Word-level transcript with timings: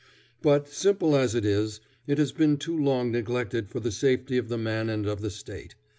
But, 0.41 0.67
simple 0.67 1.15
as 1.15 1.35
it 1.35 1.45
is, 1.45 1.79
it 2.07 2.17
has 2.17 2.31
been 2.31 2.57
too 2.57 2.75
long 2.75 3.11
neglected 3.11 3.69
for 3.69 3.79
the 3.79 3.91
safety 3.91 4.39
of 4.39 4.47
the 4.49 4.57
man 4.57 4.89
and 4.89 5.05
of 5.05 5.21
the 5.21 5.29
State. 5.29 5.75